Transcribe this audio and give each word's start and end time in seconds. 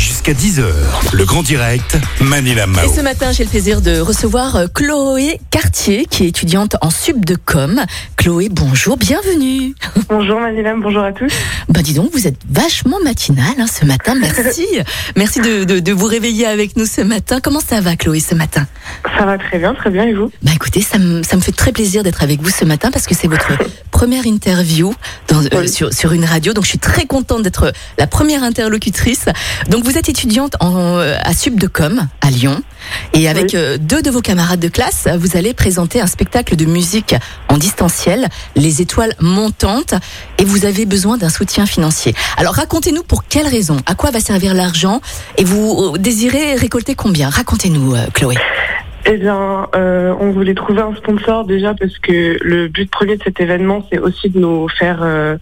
Jusqu'à 0.00 0.32
10h, 0.32 0.64
le 1.12 1.24
grand 1.26 1.42
direct, 1.42 1.98
Manila 2.22 2.66
Mao. 2.66 2.90
Et 2.90 2.94
ce 2.96 3.02
matin, 3.02 3.32
j'ai 3.32 3.44
le 3.44 3.50
plaisir 3.50 3.82
de 3.82 4.00
recevoir 4.00 4.56
euh, 4.56 4.66
Chloé 4.72 5.38
Cartier, 5.50 6.06
qui 6.08 6.24
est 6.24 6.28
étudiante 6.28 6.76
en 6.80 6.88
sub 6.88 7.22
de 7.22 7.36
com. 7.36 7.82
Chloé, 8.16 8.48
bonjour, 8.50 8.96
bienvenue. 8.96 9.74
Bonjour 10.08 10.40
Manilam, 10.40 10.80
bonjour 10.80 11.02
à 11.04 11.12
tous. 11.12 11.30
Bah 11.68 11.82
dis 11.82 11.92
donc, 11.92 12.10
vous 12.12 12.26
êtes 12.26 12.38
vachement 12.50 12.96
matinale 13.04 13.44
hein, 13.58 13.66
ce 13.66 13.84
matin, 13.84 14.14
merci. 14.20 14.66
merci 15.16 15.40
de, 15.40 15.64
de- 15.64 15.80
de 15.80 15.92
vous 15.92 16.06
réveiller 16.06 16.46
avec 16.46 16.76
nous 16.78 16.86
ce 16.86 17.02
matin. 17.02 17.38
Comment 17.42 17.60
ça 17.60 17.82
va 17.82 17.94
Chloé 17.96 18.20
ce 18.20 18.34
matin? 18.34 18.66
Ça 19.18 19.26
va 19.26 19.36
très 19.36 19.58
bien, 19.58 19.74
très 19.74 19.90
bien, 19.90 20.04
et 20.04 20.14
vous? 20.14 20.30
Bah 20.42 20.52
écoutez, 20.54 20.80
ça 20.80 20.98
me, 20.98 21.22
ça 21.22 21.36
me 21.36 21.42
fait 21.42 21.52
très 21.52 21.72
plaisir 21.72 22.02
d'être 22.02 22.22
avec 22.22 22.40
vous 22.40 22.50
ce 22.50 22.64
matin 22.64 22.90
parce 22.90 23.06
que 23.06 23.14
c'est 23.14 23.28
votre 23.28 23.52
première 23.90 24.24
interview 24.26 24.94
dans, 25.28 25.44
euh, 25.44 25.48
Oui. 25.60 25.68
sur, 25.68 25.92
sur 25.92 26.12
une 26.12 26.24
radio. 26.24 26.54
Donc 26.54 26.64
je 26.64 26.70
suis 26.70 26.78
très 26.78 27.04
contente 27.04 27.42
d'être 27.42 27.72
la 27.98 28.06
première 28.06 28.42
interlocutrice. 28.42 29.26
Donc 29.68 29.84
vous 29.84 29.89
êtes 29.96 30.08
étudiante 30.08 30.56
en, 30.60 30.98
euh, 30.98 31.16
à 31.22 31.32
Subdecom 31.32 32.06
à 32.20 32.30
Lyon 32.30 32.62
et 33.14 33.28
avec 33.28 33.46
Oui. 33.46 33.56
euh, 33.56 33.78
deux 33.78 34.02
de 34.02 34.10
vos 34.10 34.20
camarades 34.20 34.60
de 34.60 34.68
classe, 34.68 35.08
vous 35.18 35.36
allez 35.36 35.54
présenter 35.54 36.00
un 36.00 36.06
spectacle 36.06 36.56
de 36.56 36.64
musique 36.64 37.14
en 37.48 37.56
distanciel, 37.58 38.28
Les 38.56 38.82
Étoiles 38.82 39.14
Montantes, 39.20 39.94
et 40.38 40.44
vous 40.44 40.64
avez 40.66 40.86
besoin 40.86 41.16
d'un 41.18 41.28
soutien 41.30 41.66
financier. 41.66 42.14
Alors 42.36 42.54
racontez-nous 42.54 43.02
pour 43.02 43.24
quelle 43.24 43.46
raison, 43.46 43.76
à 43.86 43.94
quoi 43.94 44.10
va 44.10 44.20
servir 44.20 44.54
l'argent 44.54 45.00
et 45.38 45.44
vous 45.44 45.92
euh, 45.94 45.98
désirez 45.98 46.54
récolter 46.54 46.94
combien? 46.94 47.28
Racontez-nous 47.30 47.94
Chloé. 48.14 48.36
Eh 49.06 49.16
bien, 49.16 49.66
euh, 49.74 50.14
on 50.20 50.30
voulait 50.30 50.54
trouver 50.54 50.82
un 50.82 50.94
sponsor 50.94 51.44
déjà 51.46 51.72
parce 51.74 51.98
que 51.98 52.36
le 52.42 52.68
but 52.68 52.90
premier 52.90 53.16
de 53.16 53.22
cet 53.22 53.40
événement, 53.40 53.82
c'est 53.90 53.98
aussi 53.98 54.28
de 54.28 54.38
nous 54.38 54.68
faire 54.68 54.98
euh, 55.02 55.38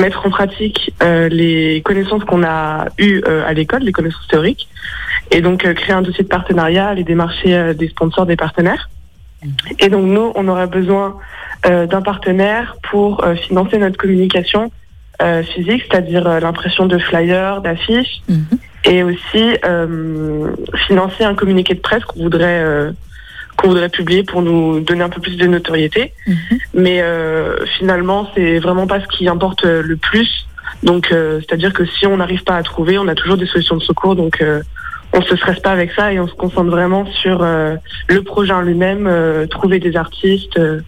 mettre 0.00 0.26
en 0.26 0.30
pratique 0.30 0.92
euh, 1.02 1.28
les 1.28 1.82
connaissances 1.82 2.24
qu'on 2.24 2.42
a 2.44 2.86
eues 2.98 3.22
euh, 3.26 3.46
à 3.46 3.52
l'école, 3.52 3.82
les 3.82 3.92
connaissances 3.92 4.26
théoriques, 4.28 4.68
et 5.30 5.40
donc 5.40 5.64
euh, 5.64 5.74
créer 5.74 5.94
un 5.94 6.02
dossier 6.02 6.24
de 6.24 6.28
partenariat, 6.28 6.88
aller 6.88 7.04
démarcher 7.04 7.54
euh, 7.54 7.74
des 7.74 7.88
sponsors, 7.88 8.26
des 8.26 8.36
partenaires. 8.36 8.88
Et 9.78 9.88
donc 9.88 10.04
nous, 10.06 10.32
on 10.34 10.48
aura 10.48 10.66
besoin 10.66 11.16
euh, 11.66 11.86
d'un 11.86 12.02
partenaire 12.02 12.76
pour 12.90 13.24
euh, 13.24 13.34
financer 13.34 13.76
notre 13.78 13.96
communication 13.98 14.70
euh, 15.22 15.42
physique, 15.42 15.84
c'est-à-dire 15.88 16.26
euh, 16.26 16.40
l'impression 16.40 16.86
de 16.86 16.98
flyers, 16.98 17.60
d'affiches, 17.60 18.22
Mhm. 18.28 18.46
et 18.86 19.02
aussi 19.02 19.56
euh, 19.64 20.50
financer 20.86 21.24
un 21.24 21.34
communiqué 21.34 21.74
de 21.74 21.80
presse 21.80 22.04
qu'on 22.04 22.22
voudrait 22.22 22.62
euh, 22.64 22.90
qu'on 23.56 23.68
voudrait 23.68 23.88
publier 23.88 24.22
pour 24.22 24.42
nous 24.42 24.80
donner 24.80 25.02
un 25.02 25.08
peu 25.08 25.20
plus 25.20 25.36
de 25.36 25.46
notoriété. 25.46 26.12
Mhm. 26.26 26.58
Mais 26.74 27.02
euh, 27.02 27.64
finalement, 27.78 28.28
c'est 28.34 28.58
vraiment 28.58 28.86
pas 28.86 29.00
ce 29.00 29.06
qui 29.06 29.28
importe 29.28 29.64
euh, 29.64 29.82
le 29.82 29.96
plus. 29.96 30.46
Donc, 30.82 31.12
euh, 31.12 31.40
c'est-à-dire 31.40 31.72
que 31.72 31.84
si 31.86 32.06
on 32.06 32.16
n'arrive 32.16 32.42
pas 32.44 32.56
à 32.56 32.62
trouver, 32.62 32.98
on 32.98 33.08
a 33.08 33.14
toujours 33.14 33.36
des 33.36 33.46
solutions 33.46 33.76
de 33.76 33.82
secours. 33.82 34.16
Donc, 34.16 34.40
euh, 34.40 34.62
on 35.12 35.22
se 35.22 35.36
stresse 35.36 35.60
pas 35.60 35.70
avec 35.70 35.92
ça 35.92 36.12
et 36.12 36.18
on 36.18 36.26
se 36.26 36.34
concentre 36.34 36.70
vraiment 36.70 37.06
sur 37.22 37.42
euh, 37.42 37.76
le 38.08 38.22
projet 38.22 38.52
en 38.52 38.62
lui-même, 38.62 39.06
euh, 39.06 39.46
trouver 39.46 39.78
des 39.78 39.96
artistes 39.96 40.58
euh, 40.58 40.80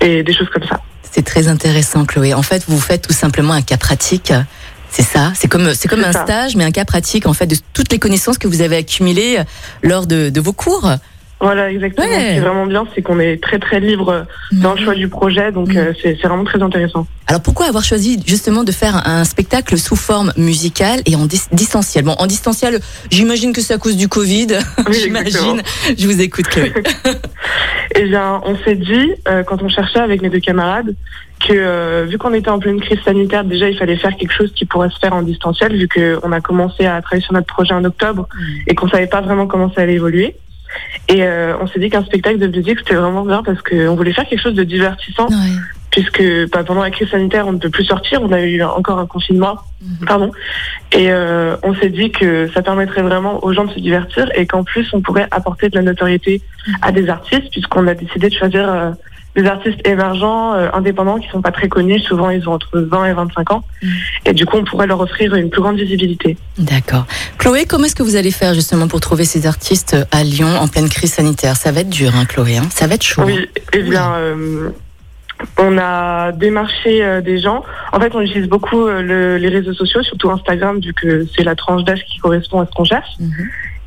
et 0.00 0.22
des 0.22 0.32
choses 0.32 0.48
comme 0.50 0.64
ça. 0.64 0.80
C'est 1.02 1.24
très 1.24 1.48
intéressant, 1.48 2.04
Chloé. 2.04 2.34
En 2.34 2.42
fait, 2.42 2.64
vous 2.68 2.80
faites 2.80 3.08
tout 3.08 3.12
simplement 3.12 3.54
un 3.54 3.62
cas 3.62 3.76
pratique. 3.76 4.32
C'est 4.90 5.02
ça. 5.02 5.32
C'est 5.34 5.48
comme, 5.48 5.74
c'est 5.74 5.88
comme 5.88 6.04
un 6.04 6.12
ça. 6.12 6.22
stage, 6.22 6.56
mais 6.56 6.64
un 6.64 6.70
cas 6.70 6.84
pratique, 6.84 7.26
en 7.26 7.32
fait, 7.32 7.46
de 7.46 7.56
toutes 7.74 7.90
les 7.90 7.98
connaissances 7.98 8.38
que 8.38 8.46
vous 8.46 8.62
avez 8.62 8.76
accumulées 8.76 9.38
lors 9.82 10.06
de, 10.06 10.30
de 10.30 10.40
vos 10.40 10.52
cours. 10.52 10.90
Voilà, 11.40 11.70
exactement. 11.70 12.06
Ouais. 12.08 12.14
Ce 12.14 12.18
qui 12.32 12.36
est 12.38 12.40
vraiment 12.40 12.66
bien, 12.66 12.84
c'est 12.94 13.02
qu'on 13.02 13.20
est 13.20 13.40
très 13.40 13.58
très 13.60 13.78
libre 13.78 14.26
dans 14.52 14.74
le 14.74 14.80
choix 14.84 14.94
du 14.94 15.08
projet, 15.08 15.52
donc 15.52 15.68
Mhm. 15.68 15.76
euh, 15.78 15.92
c'est 16.02 16.14
vraiment 16.20 16.42
très 16.44 16.60
intéressant. 16.60 17.06
Alors, 17.28 17.42
pourquoi 17.42 17.66
avoir 17.66 17.84
choisi 17.84 18.20
justement 18.26 18.64
de 18.64 18.72
faire 18.72 19.06
un 19.06 19.22
spectacle 19.24 19.78
sous 19.78 19.94
forme 19.96 20.32
musicale 20.36 21.00
et 21.06 21.14
en 21.14 21.26
dis- 21.26 21.42
distanciel? 21.52 22.04
Bon, 22.04 22.16
en 22.18 22.26
distanciel, 22.26 22.80
j'imagine 23.10 23.52
que 23.52 23.60
c'est 23.60 23.74
à 23.74 23.78
cause 23.78 23.96
du 23.96 24.08
Covid. 24.08 24.48
Oui, 24.88 24.94
j'imagine. 25.00 25.62
Je 25.96 26.06
vous 26.06 26.20
écoute, 26.20 26.46
Chloé. 26.48 26.72
Eh 27.94 28.02
bien, 28.04 28.40
on 28.44 28.56
s'est 28.58 28.74
dit, 28.76 29.12
euh, 29.28 29.42
quand 29.44 29.62
on 29.62 29.68
cherchait 29.68 29.98
avec 30.00 30.20
mes 30.22 30.28
deux 30.28 30.40
camarades, 30.40 30.94
que 31.40 31.52
euh, 31.54 32.06
vu 32.08 32.18
qu'on 32.18 32.34
était 32.34 32.50
en 32.50 32.58
pleine 32.58 32.80
crise 32.80 32.98
sanitaire, 33.04 33.44
déjà, 33.44 33.68
il 33.70 33.78
fallait 33.78 33.96
faire 33.96 34.14
quelque 34.16 34.32
chose 34.34 34.52
qui 34.54 34.66
pourrait 34.66 34.90
se 34.90 34.98
faire 34.98 35.14
en 35.14 35.22
distanciel, 35.22 35.74
vu 35.76 35.88
qu'on 35.88 36.32
a 36.32 36.40
commencé 36.40 36.84
à 36.86 37.00
travailler 37.00 37.22
sur 37.24 37.32
notre 37.32 37.46
projet 37.46 37.72
en 37.74 37.84
octobre 37.84 38.28
et 38.66 38.74
qu'on 38.74 38.88
savait 38.88 39.06
pas 39.06 39.20
vraiment 39.20 39.46
comment 39.46 39.72
ça 39.72 39.80
allait 39.82 39.94
évoluer. 39.94 40.36
Et 41.08 41.22
euh, 41.22 41.54
on 41.60 41.66
s'est 41.66 41.78
dit 41.78 41.88
qu'un 41.90 42.04
spectacle 42.04 42.38
de 42.38 42.46
musique, 42.48 42.78
c'était 42.80 42.94
vraiment 42.94 43.24
bien 43.24 43.42
parce 43.42 43.62
qu'on 43.62 43.94
voulait 43.96 44.12
faire 44.12 44.26
quelque 44.28 44.42
chose 44.42 44.54
de 44.54 44.64
divertissant, 44.64 45.26
Ouais. 45.28 45.56
puisque 45.90 46.22
bah, 46.52 46.64
pendant 46.64 46.82
la 46.82 46.90
crise 46.90 47.08
sanitaire, 47.08 47.46
on 47.48 47.52
ne 47.52 47.58
peut 47.58 47.70
plus 47.70 47.84
sortir, 47.86 48.20
on 48.22 48.30
a 48.32 48.40
eu 48.42 48.62
encore 48.62 48.98
un 48.98 49.06
confinement, 49.06 49.56
Mhm. 49.80 50.06
pardon. 50.06 50.30
Et 50.92 51.10
euh, 51.10 51.56
on 51.62 51.74
s'est 51.74 51.88
dit 51.88 52.10
que 52.10 52.48
ça 52.52 52.60
permettrait 52.62 53.02
vraiment 53.02 53.42
aux 53.42 53.52
gens 53.54 53.64
de 53.64 53.72
se 53.72 53.80
divertir 53.80 54.28
et 54.34 54.46
qu'en 54.46 54.64
plus, 54.64 54.86
on 54.92 55.00
pourrait 55.00 55.28
apporter 55.30 55.70
de 55.70 55.76
la 55.76 55.82
notoriété 55.82 56.42
à 56.82 56.92
des 56.92 57.08
artistes, 57.08 57.50
puisqu'on 57.52 57.86
a 57.86 57.94
décidé 57.94 58.28
de 58.28 58.34
choisir 58.34 58.68
euh, 58.68 58.90
des 59.36 59.46
artistes 59.46 59.86
émergents, 59.86 60.54
euh, 60.54 60.68
indépendants, 60.72 61.18
qui 61.18 61.28
sont 61.28 61.42
pas 61.42 61.52
très 61.52 61.68
connus. 61.68 62.00
Souvent, 62.00 62.30
ils 62.30 62.48
ont 62.48 62.54
entre 62.54 62.80
20 62.80 63.04
et 63.06 63.12
25 63.12 63.52
ans. 63.52 63.62
Mhm. 63.82 63.90
Et 64.26 64.32
du 64.32 64.46
coup, 64.46 64.56
on 64.56 64.64
pourrait 64.64 64.86
leur 64.88 65.00
offrir 65.00 65.34
une 65.34 65.50
plus 65.50 65.60
grande 65.62 65.76
visibilité. 65.76 66.36
D'accord. 66.58 67.06
Chloé, 67.38 67.64
comment 67.66 67.84
est-ce 67.84 67.94
que 67.94 68.02
vous 68.02 68.16
allez 68.16 68.32
faire 68.32 68.54
justement 68.54 68.88
pour 68.88 69.00
trouver 69.00 69.24
ces 69.24 69.46
artistes 69.46 69.96
à 70.10 70.24
Lyon 70.24 70.48
en 70.58 70.66
pleine 70.66 70.88
crise 70.88 71.12
sanitaire? 71.12 71.56
Ça 71.56 71.70
va 71.70 71.80
être 71.80 71.90
dur, 71.90 72.10
hein, 72.16 72.24
Chloé. 72.24 72.56
hein? 72.56 72.66
Ça 72.70 72.86
va 72.88 72.94
être 72.94 73.04
chaud. 73.04 73.22
hein? 73.22 73.26
Oui, 73.26 73.48
eh 73.74 73.82
bien, 73.82 74.12
euh, 74.14 74.70
on 75.56 75.78
a 75.78 76.32
démarché 76.32 77.04
euh, 77.04 77.20
des 77.20 77.38
gens. 77.38 77.62
En 77.92 78.00
fait, 78.00 78.12
on 78.14 78.20
utilise 78.20 78.48
beaucoup 78.48 78.88
euh, 78.88 79.02
le- 79.02 79.36
les 79.36 79.48
réseaux 79.48 79.74
sociaux, 79.74 80.02
surtout 80.02 80.30
Instagram, 80.32 80.80
vu 80.80 80.92
que 80.94 81.26
c'est 81.36 81.44
la 81.44 81.54
tranche 81.54 81.84
d'âge 81.84 82.04
qui 82.10 82.18
correspond 82.18 82.60
à 82.60 82.66
ce 82.66 82.72
qu'on 82.72 82.84
cherche. 82.84 83.10
Mhm. 83.20 83.30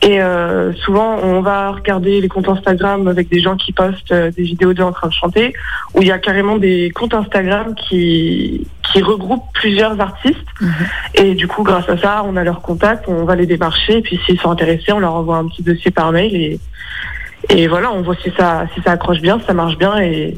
Et 0.04 0.20
euh, 0.20 0.74
souvent, 0.74 1.20
on 1.22 1.42
va 1.42 1.72
regarder 1.72 2.22
les 2.22 2.28
comptes 2.28 2.50
Instagram 2.50 3.08
avec 3.08 3.30
des 3.30 3.40
gens 3.40 3.56
qui 3.56 3.72
postent 3.72 4.12
euh, 4.12 4.32
des 4.32 4.42
vidéos 4.44 4.74
d'eux 4.74 4.84
en 4.84 4.92
train 4.92 5.10
de 5.10 5.14
chanter, 5.14 5.54
où 5.94 6.02
il 6.02 6.08
y 6.08 6.12
a 6.12 6.18
carrément 6.18 6.58
des 6.58 6.90
comptes 6.90 7.14
Instagram 7.14 7.76
qui, 7.76 8.66
qui 8.92 9.02
regroupent 9.04 9.46
plusieurs 9.54 10.00
artistes. 10.02 10.38
Mhm. 10.60 10.72
Et 11.14 11.36
du 11.36 11.48
coup, 11.48 11.62
grâce 11.62 11.88
à 11.88 11.98
ça, 11.98 12.24
on 12.26 12.36
a 12.36 12.44
leur 12.44 12.62
contact, 12.62 13.06
on 13.08 13.26
va 13.26 13.36
les 13.36 13.46
démarcher, 13.46 14.00
et 14.00 14.02
puis 14.02 14.20
s'ils 14.26 14.40
sont 14.40 14.50
intéressés, 14.50 14.92
on 14.92 15.00
leur 15.00 15.14
envoie 15.14 15.38
un 15.38 15.48
petit 15.48 15.62
dossier 15.62 15.92
par 15.92 16.12
mail, 16.12 16.36
et, 16.36 16.60
et 17.50 17.68
voilà, 17.68 17.92
on 17.92 18.02
voit 18.02 18.16
si 18.24 18.32
ça, 18.36 18.66
si 18.74 18.82
ça 18.82 18.94
accroche 18.94 19.22
bien, 19.22 19.40
si 19.40 19.46
ça 19.46 19.54
marche 19.54 19.78
bien, 19.78 20.00
et 20.00 20.36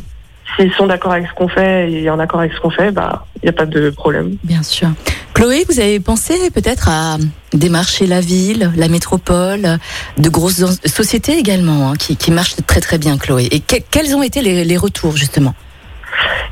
s'ils 0.57 0.73
sont 0.73 0.87
d'accord 0.87 1.13
avec 1.13 1.27
ce 1.27 1.33
qu'on 1.33 1.47
fait 1.47 1.89
et 1.89 2.09
en 2.09 2.19
accord 2.19 2.41
avec 2.41 2.51
ce 2.51 2.59
qu'on 2.59 2.69
fait, 2.69 2.91
bah, 2.91 3.25
il 3.37 3.45
n'y 3.45 3.49
a 3.49 3.53
pas 3.53 3.65
de 3.65 3.89
problème. 3.91 4.35
Bien 4.43 4.61
sûr. 4.61 4.89
Chloé, 5.33 5.65
vous 5.67 5.79
avez 5.79 5.99
pensé 5.99 6.51
peut-être 6.51 6.89
à 6.89 7.17
démarcher 7.53 8.05
la 8.05 8.21
ville, 8.21 8.71
la 8.75 8.87
métropole, 8.87 9.79
de 10.17 10.29
grosses 10.29 10.63
sociétés 10.85 11.37
également, 11.37 11.89
hein, 11.91 11.95
qui, 11.97 12.15
qui 12.17 12.31
marchent 12.31 12.55
très 12.67 12.81
très 12.81 12.99
bien, 12.99 13.17
Chloé. 13.17 13.47
Et 13.51 13.59
que- 13.59 13.81
quels 13.89 14.15
ont 14.15 14.21
été 14.21 14.41
les, 14.41 14.63
les 14.63 14.77
retours 14.77 15.17
justement? 15.17 15.55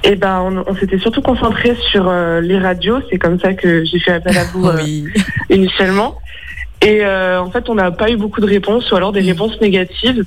Et 0.04 0.16
ben, 0.16 0.40
on, 0.42 0.64
on 0.68 0.76
s'était 0.76 0.98
surtout 0.98 1.22
concentré 1.22 1.78
sur 1.92 2.08
euh, 2.10 2.42
les 2.42 2.58
radios, 2.58 3.00
c'est 3.12 3.20
comme 3.20 3.40
ça 3.40 3.54
que 3.54 3.86
j'ai 3.86 4.00
fait 4.00 4.14
appel 4.14 4.36
à 4.36 4.46
vous 4.46 4.66
euh, 4.68 4.78
Oui. 4.84 5.06
initialement. 5.52 6.18
Et 6.82 7.06
euh, 7.06 7.40
en 7.40 7.52
fait, 7.52 7.70
on 7.70 7.76
n'a 7.76 7.92
pas 7.92 8.10
eu 8.10 8.18
beaucoup 8.18 8.42
de 8.42 8.48
réponses 8.48 8.90
ou 8.92 8.96
alors 8.96 9.12
des 9.12 9.22
Mm. 9.22 9.28
réponses 9.28 9.62
négatives. 9.62 10.26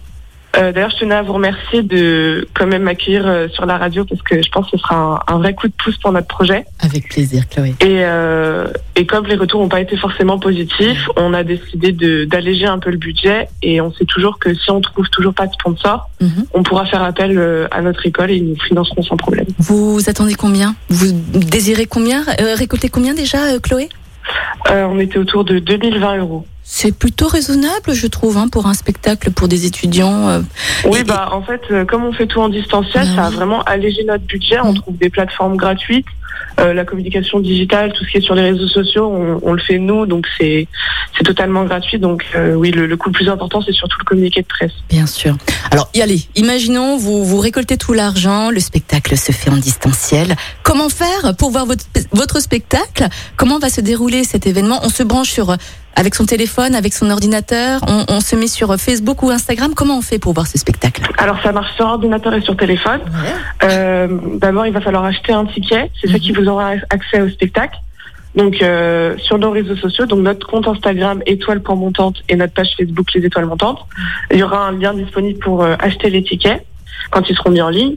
Euh, 0.56 0.72
D'ailleurs, 0.72 0.90
je 0.90 0.98
tenais 0.98 1.14
à 1.14 1.22
vous 1.22 1.32
remercier 1.32 1.82
de 1.82 2.46
quand 2.54 2.66
même 2.66 2.82
m'accueillir 2.82 3.26
euh, 3.26 3.48
sur 3.48 3.66
la 3.66 3.76
radio 3.78 4.04
parce 4.04 4.22
que 4.22 4.40
je 4.42 4.48
pense 4.50 4.70
que 4.70 4.76
ce 4.76 4.82
sera 4.82 5.22
un, 5.28 5.34
un 5.34 5.38
vrai 5.38 5.54
coup 5.54 5.66
de 5.68 5.72
pouce 5.72 5.96
pour 5.98 6.12
notre 6.12 6.28
projet. 6.28 6.64
Avec 6.80 7.08
plaisir, 7.08 7.48
Chloé. 7.48 7.70
Et, 7.80 8.04
euh, 8.04 8.68
et 8.96 9.04
comme 9.06 9.26
les 9.26 9.34
retours 9.36 9.60
n'ont 9.60 9.68
pas 9.68 9.80
été 9.80 9.96
forcément 9.96 10.38
positifs, 10.38 11.08
on 11.16 11.34
a 11.34 11.42
décidé 11.42 11.92
d'alléger 12.26 12.66
un 12.66 12.78
peu 12.78 12.90
le 12.90 12.98
budget 12.98 13.48
et 13.62 13.80
on 13.80 13.92
sait 13.92 14.04
toujours 14.04 14.38
que 14.38 14.54
si 14.54 14.70
on 14.70 14.80
trouve 14.80 15.08
toujours 15.10 15.34
pas 15.34 15.46
de 15.46 15.52
sponsor, 15.52 16.08
Mhm. 16.20 16.46
on 16.54 16.62
pourra 16.62 16.86
faire 16.86 17.02
appel 17.02 17.36
euh, 17.36 17.66
à 17.70 17.82
notre 17.82 18.06
école 18.06 18.30
et 18.30 18.36
ils 18.36 18.46
nous 18.48 18.60
financeront 18.60 19.02
sans 19.02 19.16
problème. 19.16 19.46
Vous 19.58 20.00
attendez 20.06 20.34
combien? 20.34 20.74
Vous 20.88 21.12
désirez 21.12 21.86
combien? 21.86 22.22
Récolter 22.56 22.88
combien 22.88 23.12
déjà, 23.14 23.38
Chloé? 23.62 23.88
Euh, 24.70 24.84
on 24.84 24.98
était 25.00 25.18
autour 25.18 25.44
de 25.44 25.58
2020 25.58 26.18
euros. 26.18 26.46
C'est 26.66 26.96
plutôt 26.96 27.28
raisonnable, 27.28 27.92
je 27.92 28.06
trouve, 28.06 28.38
hein, 28.38 28.48
pour 28.48 28.66
un 28.66 28.72
spectacle 28.74 29.30
pour 29.30 29.48
des 29.48 29.66
étudiants. 29.66 30.28
euh, 30.30 30.40
Oui, 30.86 31.00
Et- 31.00 31.04
bah 31.04 31.28
en 31.32 31.42
fait, 31.42 31.60
euh, 31.70 31.84
comme 31.84 32.04
on 32.04 32.12
fait 32.12 32.26
tout 32.26 32.40
en 32.40 32.48
distanciel, 32.48 33.06
Ah 33.12 33.14
ça 33.16 33.24
a 33.26 33.28
oui. 33.30 33.36
vraiment 33.36 33.62
allégé 33.64 34.02
notre 34.04 34.24
budget. 34.24 34.58
On 34.62 34.72
Mm. 34.72 34.76
trouve 34.80 34.96
des 34.96 35.10
plateformes 35.10 35.56
gratuites, 35.56 36.06
euh, 36.60 36.72
la 36.72 36.84
communication 36.86 37.38
digitale, 37.40 37.92
tout 37.92 38.02
ce 38.04 38.10
qui 38.10 38.16
est 38.16 38.20
sur 38.22 38.34
les 38.34 38.42
réseaux 38.42 38.66
sociaux, 38.68 39.06
on, 39.12 39.40
on 39.42 39.52
le 39.52 39.60
fait 39.60 39.78
nous, 39.78 40.06
donc 40.06 40.26
c'est 40.38 40.66
c'est 41.16 41.24
totalement 41.24 41.64
gratuit. 41.64 41.98
Donc 41.98 42.24
oui, 42.56 42.70
le, 42.70 42.86
le 42.86 42.96
coût 42.96 43.10
le 43.10 43.14
plus 43.14 43.28
important, 43.28 43.60
c'est 43.60 43.72
surtout 43.72 43.98
le 44.00 44.04
communiqué 44.04 44.40
de 44.40 44.46
presse. 44.46 44.72
Bien 44.88 45.06
sûr. 45.06 45.36
Alors, 45.70 45.90
y 45.94 46.00
allez, 46.00 46.22
imaginons, 46.34 46.96
vous, 46.96 47.24
vous 47.24 47.38
récoltez 47.38 47.76
tout 47.76 47.92
l'argent, 47.92 48.50
le 48.50 48.58
spectacle 48.60 49.16
se 49.18 49.32
fait 49.32 49.50
en 49.50 49.56
distanciel. 49.58 50.34
Comment 50.62 50.88
faire 50.88 51.36
pour 51.36 51.50
voir 51.50 51.66
votre, 51.66 51.84
votre 52.12 52.40
spectacle? 52.40 53.06
Comment 53.36 53.58
va 53.58 53.68
se 53.68 53.80
dérouler 53.82 54.24
cet 54.24 54.46
événement? 54.46 54.80
On 54.82 54.88
se 54.88 55.02
branche 55.02 55.30
sur, 55.30 55.56
avec 55.96 56.14
son 56.14 56.26
téléphone, 56.26 56.74
avec 56.74 56.92
son 56.92 57.10
ordinateur, 57.10 57.80
on, 57.86 58.04
on 58.08 58.20
se 58.20 58.36
met 58.36 58.46
sur 58.46 58.74
Facebook 58.76 59.22
ou 59.22 59.30
Instagram. 59.30 59.74
Comment 59.74 59.98
on 59.98 60.02
fait 60.02 60.18
pour 60.18 60.32
voir 60.32 60.46
ce 60.46 60.58
spectacle? 60.58 61.02
Alors 61.18 61.40
ça 61.42 61.52
marche 61.52 61.74
sur 61.76 61.86
ordinateur 61.86 62.34
et 62.34 62.40
sur 62.40 62.56
téléphone. 62.56 63.00
Euh, 63.62 64.08
D'abord, 64.36 64.66
il 64.66 64.72
va 64.72 64.80
falloir 64.80 65.04
acheter 65.04 65.32
un 65.32 65.46
ticket. 65.46 65.90
C'est 66.00 66.10
c'est 66.10 66.20
qui 66.20 66.32
vous 66.32 66.46
aura 66.48 66.72
accès 66.90 67.20
au 67.20 67.28
spectacle. 67.28 67.78
Donc 68.34 68.62
euh, 68.62 69.16
sur 69.18 69.38
nos 69.38 69.52
réseaux 69.52 69.76
sociaux, 69.76 70.06
donc 70.06 70.20
notre 70.20 70.46
compte 70.46 70.66
Instagram 70.66 71.22
étoile 71.24 71.62
montante 71.68 72.16
et 72.28 72.34
notre 72.34 72.52
page 72.52 72.74
Facebook 72.76 73.12
les 73.14 73.24
étoiles 73.24 73.46
montantes, 73.46 73.78
il 74.32 74.38
y 74.38 74.42
aura 74.42 74.66
un 74.66 74.72
lien 74.72 74.92
disponible 74.92 75.38
pour 75.38 75.62
euh, 75.62 75.76
acheter 75.78 76.10
les 76.10 76.22
tickets 76.24 76.66
quand 77.10 77.28
ils 77.28 77.36
seront 77.36 77.50
mis 77.50 77.62
en 77.62 77.68
ligne. 77.68 77.94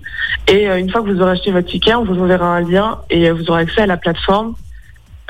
Et 0.47 0.69
euh, 0.69 0.77
une 0.77 0.91
fois 0.91 1.01
que 1.01 1.09
vous 1.11 1.21
aurez 1.21 1.31
acheté 1.31 1.51
votre 1.51 1.67
ticket, 1.67 1.95
on 1.95 2.03
vous 2.03 2.21
enverra 2.21 2.55
un 2.55 2.61
lien 2.61 2.99
et 3.09 3.29
euh, 3.29 3.33
vous 3.33 3.49
aurez 3.49 3.63
accès 3.63 3.81
à 3.81 3.87
la 3.87 3.97
plateforme 3.97 4.53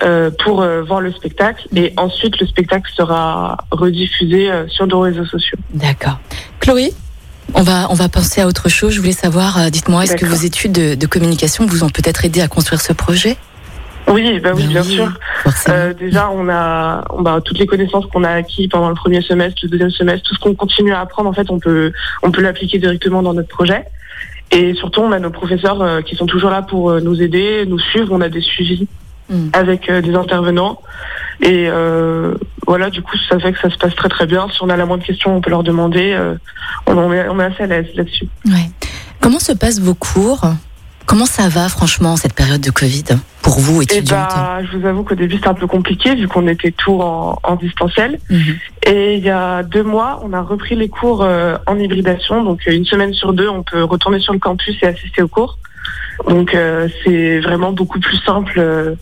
euh, 0.04 0.30
pour 0.44 0.62
euh, 0.62 0.84
voir 0.84 1.02
le 1.02 1.12
spectacle. 1.12 1.68
Et 1.76 1.94
ensuite, 1.98 2.40
le 2.40 2.48
spectacle 2.48 2.92
sera 2.96 3.58
rediffusé 3.72 4.52
euh, 4.52 4.68
sur 4.68 4.88
nos 4.88 5.00
réseaux 5.00 5.26
sociaux. 5.26 5.58
D'accord. 5.74 6.20
Chloé 6.60 6.94
on 7.54 7.62
va, 7.62 7.88
on 7.90 7.94
va 7.94 8.10
penser 8.10 8.42
à 8.42 8.48
autre 8.48 8.68
chose. 8.70 8.92
Je 8.92 9.00
voulais 9.00 9.14
savoir, 9.14 9.58
euh, 9.58 9.70
dites-moi, 9.70 10.04
est-ce 10.04 10.18
que 10.18 10.26
vos 10.26 10.36
études 10.36 10.74
de, 10.74 10.96
de 10.96 11.08
communication 11.08 11.66
vous 11.66 11.84
ont 11.84 11.90
peut-être 11.90 12.26
aidé 12.26 12.42
à 12.42 12.48
construire 12.48 12.82
ce 12.82 12.92
projet? 12.92 13.38
Oui, 14.10 14.40
bah 14.40 14.52
oui, 14.56 14.64
Ben 14.64 14.70
bien 14.70 14.84
sûr. 14.84 15.12
Euh, 15.70 15.94
déjà, 15.94 16.30
on 16.32 16.48
a 16.50 17.04
bah, 17.20 17.40
toutes 17.44 17.60
les 17.60 17.66
connaissances 17.66 18.06
qu'on 18.08 18.24
a 18.24 18.32
acquis 18.32 18.68
pendant 18.68 18.90
le 18.90 18.96
premier 18.96 19.22
semestre, 19.22 19.60
le 19.64 19.70
deuxième 19.70 19.92
semestre, 19.92 20.28
tout 20.28 20.36
ce 20.36 20.40
qu'on 20.40 20.56
continue 20.56 20.94
à 20.94 21.02
apprendre, 21.02 21.30
en 21.30 21.34
fait, 21.34 21.50
on 21.50 21.60
peut 21.60 21.92
on 22.24 22.32
peut 22.32 22.42
l'appliquer 22.42 22.80
directement 22.80 23.22
dans 23.22 23.34
notre 23.34 23.50
projet. 23.50 23.84
Et 24.52 24.74
surtout, 24.76 25.02
on 25.02 25.12
a 25.12 25.20
nos 25.20 25.30
professeurs 25.30 25.82
euh, 25.82 26.02
qui 26.02 26.16
sont 26.16 26.26
toujours 26.26 26.50
là 26.50 26.62
pour 26.62 26.90
euh, 26.90 27.02
nous 27.02 27.22
aider, 27.22 27.66
nous 27.68 27.80
suivre. 27.80 28.08
On 28.12 28.22
a 28.22 28.30
des 28.30 28.42
suivis 28.42 28.88
Mm. 29.30 29.50
avec 29.54 29.90
euh, 29.90 30.02
des 30.02 30.16
intervenants. 30.16 30.82
Et 31.42 31.68
euh, 31.68 32.34
voilà, 32.66 32.90
du 32.90 33.02
coup, 33.02 33.18
ça 33.30 33.38
fait 33.40 33.52
que 33.54 33.60
ça 33.60 33.70
se 33.70 33.78
passe 33.78 33.94
très 33.96 34.10
très 34.10 34.26
bien. 34.26 34.48
Si 34.50 34.64
on 34.64 34.70
a 34.70 34.78
la 34.78 34.86
moindre 34.86 35.04
question, 35.04 35.36
on 35.36 35.42
peut 35.42 35.50
leur 35.50 35.64
demander. 35.64 36.14
euh, 36.14 36.36
on, 36.86 36.98
on 36.98 37.12
est, 37.12 37.28
on 37.28 37.40
est 37.40 37.44
assez 37.44 37.64
à 37.64 37.68
l'aise 37.68 37.88
là-dessus. 37.96 38.28
Ouais. 38.46 38.70
Comment 39.20 39.40
se 39.40 39.52
passent 39.52 39.80
vos 39.80 39.96
cours? 39.96 40.42
Comment 41.06 41.26
ça 41.26 41.48
va, 41.48 41.70
franchement, 41.70 42.16
cette 42.18 42.34
période 42.34 42.60
de 42.62 42.72
Covid? 42.72 43.04
Pour 43.42 43.60
vous, 43.60 43.82
Et 43.82 43.84
étudiantes 43.86 44.30
bah, 44.36 44.60
je 44.70 44.78
vous 44.78 44.86
avoue 44.86 45.04
qu'au 45.04 45.16
début, 45.16 45.36
c'était 45.36 45.48
un 45.48 45.54
peu 45.54 45.68
compliqué 45.68 46.16
vu 46.16 46.28
qu'on 46.28 46.48
était 46.48 46.72
tous 46.72 47.00
en, 47.02 47.38
en 47.44 47.56
distanciel. 47.56 48.20
Mhm. 48.30 48.56
Et 48.86 49.16
il 49.16 49.24
y 49.24 49.30
a 49.30 49.64
deux 49.64 49.84
mois, 49.84 50.20
on 50.24 50.34
a 50.34 50.42
repris 50.42 50.76
les 50.76 50.90
cours 50.90 51.22
euh, 51.24 51.58
en 51.66 51.78
hybridation. 51.80 52.44
Donc 52.44 52.66
une 52.66 52.86
semaine 52.86 53.14
sur 53.14 53.32
deux, 53.34 53.48
on 53.48 53.64
peut 53.64 53.84
retourner 53.84 54.20
sur 54.20 54.34
le 54.34 54.40
campus 54.40 54.76
et 54.82 54.88
assister 54.88 55.22
aux 55.22 55.28
cours. 55.30 55.58
Donc 56.28 56.54
euh, 56.56 56.90
c'est 57.04 57.40
vraiment 57.40 57.72
beaucoup 57.72 58.00
plus 58.00 58.18
simple 58.26 58.56
euh, 58.58 58.96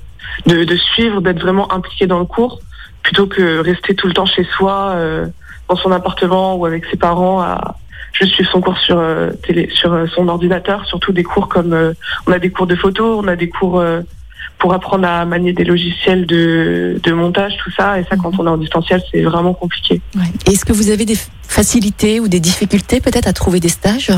de, 0.46 0.64
de 0.64 0.76
suivre, 0.76 1.22
d'être 1.22 1.40
vraiment 1.40 1.72
impliqué 1.72 2.08
dans 2.08 2.20
le 2.20 2.26
cours, 2.26 2.60
plutôt 3.04 3.28
que 3.28 3.60
rester 3.60 3.96
tout 3.96 4.08
le 4.08 4.14
temps 4.14 4.26
chez 4.26 4.46
soi, 4.58 4.94
euh, 4.96 5.28
dans 5.70 5.76
son 5.76 5.92
appartement 5.92 6.56
ou 6.56 6.66
avec 6.66 6.86
ses 6.86 6.98
parents 6.98 7.42
à 7.42 7.76
juste 8.14 8.34
suivre 8.34 8.52
son 8.52 8.62
cours 8.62 8.78
sur 8.78 8.98
euh, 8.98 9.32
télé, 9.46 9.70
sur 9.74 9.92
euh, 9.94 10.06
son 10.16 10.28
ordinateur. 10.28 10.86
Surtout 10.86 11.12
des 11.12 11.24
cours 11.24 11.50
comme 11.50 11.74
euh, 11.74 11.94
on 12.28 12.32
a 12.32 12.40
des 12.40 12.50
cours 12.50 12.68
de 12.68 12.76
photo, 12.76 13.20
on 13.22 13.28
a 13.28 13.36
des 13.36 13.50
cours 13.50 13.80
euh, 13.80 14.02
pour 14.58 14.74
apprendre 14.74 15.06
à 15.08 15.26
manier 15.26 15.54
des 15.54 15.66
logiciels 15.66 16.26
de, 16.26 17.00
de 17.04 17.12
montage, 17.12 17.58
tout 17.64 17.72
ça. 17.72 18.00
Et 18.00 18.04
ça, 18.06 18.16
quand 18.16 18.40
on 18.40 18.48
est 18.48 18.50
en 18.50 18.58
distanciel, 18.58 19.02
c'est 19.12 19.22
vraiment 19.24 19.54
compliqué. 19.54 20.02
Ouais. 20.16 20.24
Est-ce 20.46 20.64
que 20.64 20.72
vous 20.72 20.90
avez 20.92 21.06
des 21.06 21.18
facilités 21.48 22.20
ou 22.20 22.28
des 22.28 22.40
difficultés 22.40 23.02
peut-être 23.02 23.28
à 23.28 23.34
trouver 23.34 23.60
des 23.60 23.70
stages? 23.70 24.12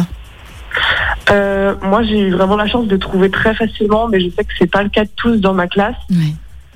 Euh, 1.31 1.75
moi, 1.81 2.03
j'ai 2.03 2.19
eu 2.19 2.31
vraiment 2.31 2.55
la 2.55 2.67
chance 2.67 2.87
de 2.87 2.97
trouver 2.97 3.29
très 3.29 3.53
facilement, 3.53 4.07
mais 4.07 4.19
je 4.21 4.29
sais 4.29 4.43
que 4.43 4.53
c'est 4.57 4.71
pas 4.71 4.83
le 4.83 4.89
cas 4.89 5.03
de 5.03 5.09
tous 5.15 5.37
dans 5.37 5.53
ma 5.53 5.67
classe. 5.67 5.95
Ouais. 6.09 6.33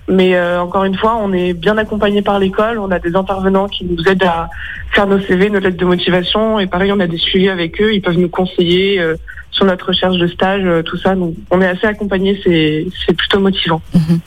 Mais 0.07 0.36
euh, 0.36 0.62
encore 0.62 0.83
une 0.83 0.98
fois, 0.98 1.18
on 1.21 1.31
est 1.31 1.53
bien 1.53 1.77
accompagné 1.77 2.21
par 2.21 2.38
l'école. 2.39 2.80
On 2.80 2.92
a 2.92 3.00
des 3.00 3.15
intervenants 3.15 3.68
qui 3.68 3.86
nous 3.86 4.03
aident 4.07 4.24
à 4.24 4.50
faire 4.92 5.07
nos 5.07 5.19
CV, 5.21 5.50
nos 5.50 5.59
lettres 5.59 5.77
de 5.77 5.86
motivation. 5.86 6.59
Et 6.59 6.68
pareil, 6.68 6.92
on 6.92 7.00
a 7.00 7.07
des 7.07 7.18
suivis 7.18 7.50
avec 7.50 7.81
eux. 7.81 7.94
Ils 7.94 8.01
peuvent 8.01 8.18
nous 8.18 8.30
conseiller 8.30 9.00
euh, 9.00 9.15
sur 9.51 9.65
notre 9.65 9.88
recherche 9.88 10.18
de 10.18 10.27
stage, 10.27 10.63
euh, 10.65 10.81
tout 10.81 10.98
ça. 10.98 11.15
Donc, 11.15 11.36
on 11.50 11.62
est 11.62 11.68
assez 11.68 11.88
accompagné. 11.88 12.39
C'est 12.44 12.88
c'est 13.06 13.13
plutôt 13.13 13.39
motivant. 13.39 13.81
Mhm. 13.94 14.19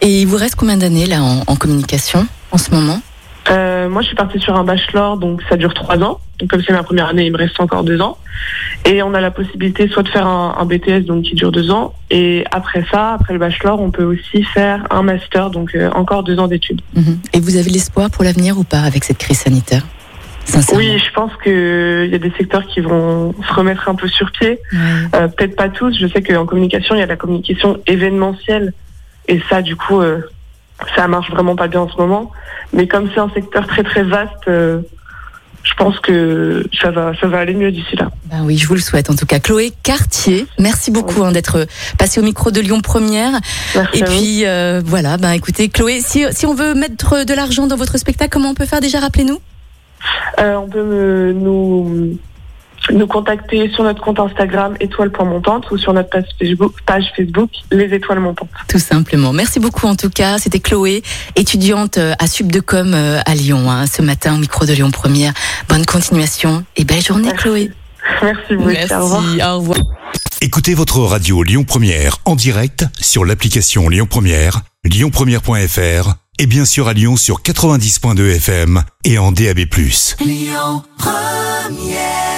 Et 0.00 0.22
il 0.22 0.26
vous 0.26 0.36
reste 0.36 0.56
combien 0.56 0.76
d'années 0.76 1.06
là 1.06 1.22
en, 1.22 1.42
en 1.46 1.56
communication 1.56 2.26
en 2.50 2.58
ce 2.58 2.72
moment? 2.72 3.00
Euh, 3.50 3.88
moi, 3.88 4.02
je 4.02 4.08
suis 4.08 4.16
partie 4.16 4.38
sur 4.38 4.54
un 4.56 4.64
bachelor, 4.64 5.16
donc 5.16 5.42
ça 5.48 5.56
dure 5.56 5.74
trois 5.74 5.98
ans. 6.02 6.20
Donc, 6.38 6.50
comme 6.50 6.62
c'est 6.62 6.72
ma 6.72 6.82
première 6.82 7.08
année, 7.08 7.26
il 7.26 7.32
me 7.32 7.38
reste 7.38 7.58
encore 7.60 7.82
deux 7.82 8.00
ans. 8.00 8.18
Et 8.84 9.02
on 9.02 9.14
a 9.14 9.20
la 9.20 9.30
possibilité 9.30 9.88
soit 9.88 10.02
de 10.02 10.08
faire 10.08 10.26
un, 10.26 10.56
un 10.58 10.64
BTS, 10.66 11.06
donc 11.06 11.24
qui 11.24 11.34
dure 11.34 11.50
deux 11.50 11.70
ans. 11.70 11.94
Et 12.10 12.44
après 12.52 12.84
ça, 12.90 13.14
après 13.14 13.32
le 13.32 13.38
bachelor, 13.38 13.80
on 13.80 13.90
peut 13.90 14.04
aussi 14.04 14.42
faire 14.44 14.86
un 14.90 15.02
master, 15.02 15.50
donc 15.50 15.74
euh, 15.74 15.90
encore 15.92 16.22
deux 16.22 16.38
ans 16.38 16.46
d'études. 16.46 16.82
Mhm. 16.94 17.18
Et 17.32 17.40
vous 17.40 17.56
avez 17.56 17.70
l'espoir 17.70 18.10
pour 18.10 18.24
l'avenir 18.24 18.58
ou 18.58 18.64
pas 18.64 18.80
avec 18.80 19.04
cette 19.04 19.18
crise 19.18 19.40
sanitaire. 19.40 19.82
Oui, 20.74 20.98
je 20.98 21.12
pense 21.12 21.30
qu'il 21.42 22.10
y 22.10 22.14
a 22.14 22.18
des 22.18 22.32
secteurs 22.36 22.66
qui 22.66 22.80
vont 22.80 23.34
se 23.46 23.52
remettre 23.52 23.88
un 23.88 23.94
peu 23.94 24.08
sur 24.08 24.30
pied. 24.30 24.58
Ouais. 24.72 24.78
Euh, 25.14 25.28
Peut-être 25.28 25.56
pas 25.56 25.68
tous. 25.68 25.96
Je 25.98 26.06
sais 26.06 26.22
qu'en 26.22 26.46
communication, 26.46 26.94
il 26.94 27.00
y 27.00 27.02
a 27.02 27.06
la 27.06 27.16
communication 27.16 27.78
événementielle. 27.86 28.72
Et 29.26 29.40
ça, 29.50 29.60
du 29.60 29.76
coup, 29.76 30.00
euh, 30.00 30.20
ça 30.96 31.08
marche 31.08 31.30
vraiment 31.30 31.56
pas 31.56 31.68
bien 31.68 31.80
en 31.80 31.88
ce 31.88 31.96
moment. 31.96 32.30
Mais 32.72 32.86
comme 32.86 33.08
c'est 33.14 33.20
un 33.20 33.30
secteur 33.30 33.66
très 33.66 33.82
très 33.82 34.02
vaste, 34.02 34.46
euh, 34.48 34.80
je 35.64 35.74
pense 35.74 35.98
que 36.00 36.64
ça 36.80 36.90
va, 36.90 37.12
ça 37.20 37.26
va 37.26 37.38
aller 37.40 37.52
mieux 37.54 37.70
d'ici 37.70 37.96
là. 37.96 38.08
Ben 38.26 38.42
oui, 38.44 38.56
je 38.56 38.66
vous 38.66 38.74
le 38.74 38.80
souhaite 38.80 39.10
en 39.10 39.14
tout 39.14 39.26
cas. 39.26 39.38
Chloé 39.38 39.72
Cartier, 39.82 40.46
merci 40.58 40.90
beaucoup 40.90 41.24
hein, 41.24 41.32
d'être 41.32 41.66
passée 41.98 42.20
au 42.20 42.22
micro 42.22 42.50
de 42.50 42.60
Lyon 42.60 42.80
Première. 42.80 43.32
Merci 43.74 43.98
Et 43.98 44.04
puis 44.04 44.46
euh, 44.46 44.80
voilà, 44.84 45.16
ben 45.16 45.32
écoutez, 45.32 45.68
Chloé, 45.68 46.00
si, 46.00 46.24
si 46.30 46.46
on 46.46 46.54
veut 46.54 46.74
mettre 46.74 47.24
de 47.24 47.34
l'argent 47.34 47.66
dans 47.66 47.76
votre 47.76 47.98
spectacle, 47.98 48.30
comment 48.30 48.50
on 48.50 48.54
peut 48.54 48.66
faire 48.66 48.80
déjà? 48.80 49.00
Rappelez-nous. 49.00 49.40
Euh, 50.38 50.54
on 50.56 50.68
peut 50.68 50.82
me- 50.84 51.32
nous, 51.32 52.18
nous 52.90 53.06
contacter 53.06 53.70
sur 53.70 53.84
notre 53.84 54.02
compte 54.02 54.20
Instagram 54.20 54.74
étoile.montante 54.80 55.70
ou 55.70 55.78
sur 55.78 55.92
notre 55.92 56.10
page 56.10 56.24
Facebook, 56.38 56.74
page 56.86 57.04
Facebook 57.16 57.50
Les 57.70 57.94
Étoiles 57.94 58.20
Montantes. 58.20 58.48
Tout 58.68 58.78
simplement. 58.78 59.32
Merci 59.32 59.60
beaucoup 59.60 59.86
en 59.86 59.96
tout 59.96 60.10
cas. 60.10 60.38
C'était 60.38 60.60
Chloé, 60.60 61.02
étudiante 61.36 61.98
euh, 61.98 62.14
à 62.18 62.26
Subdecom 62.26 62.94
euh, 62.94 63.20
à 63.24 63.34
Lyon, 63.34 63.70
hein, 63.70 63.86
ce 63.86 64.02
matin 64.02 64.34
au 64.34 64.38
micro 64.38 64.64
de 64.64 64.72
Lyon 64.72 64.90
Première. 64.90 65.32
Bonne 65.68 65.84
continuation 65.84 66.64
et 66.76 66.84
belle 66.84 67.02
journée 67.02 67.28
Merci. 67.28 67.42
Chloé. 67.42 67.70
Merci 68.22 68.54
au 68.54 69.04
revoir. 69.04 69.54
au 69.54 69.58
revoir. 69.58 69.78
Écoutez 70.40 70.74
votre 70.74 71.00
radio 71.00 71.42
Lyon 71.42 71.64
Première 71.64 72.18
en 72.24 72.36
direct 72.36 72.86
sur 73.00 73.24
l'application 73.24 73.88
Lyon 73.88 74.06
Première, 74.08 74.62
lyonpremière.fr 74.84 76.14
et 76.38 76.46
bien 76.46 76.64
sûr 76.64 76.88
à 76.88 76.92
Lyon 76.92 77.16
sur 77.16 77.42
90.2 77.42 78.36
FM 78.36 78.82
et 79.04 79.18
en 79.18 79.32
DAB+. 79.32 79.58
Lyon 80.20 80.82
Première 80.96 82.37